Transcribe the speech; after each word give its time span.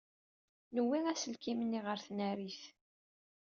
Newwi 0.73 0.99
aselkim-nni 1.11 1.79
ɣer 1.85 1.99
tnarit. 2.07 2.61